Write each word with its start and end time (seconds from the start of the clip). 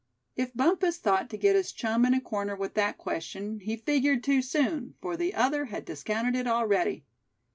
If 0.35 0.55
Bumpus 0.55 0.97
thought 0.97 1.29
to 1.29 1.37
get 1.37 1.55
his 1.55 1.71
chum 1.71 2.05
in 2.07 2.15
a 2.15 2.19
corner 2.19 2.55
with 2.55 2.73
that 2.73 2.97
question, 2.97 3.59
he 3.59 3.75
figured 3.77 4.23
too 4.23 4.41
soon, 4.41 4.95
for 4.99 5.15
the 5.15 5.35
other 5.35 5.65
had 5.65 5.85
discounted 5.85 6.35
it 6.35 6.47
already. 6.47 7.05